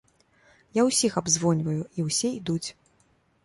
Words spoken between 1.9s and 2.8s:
і ўсе ідуць.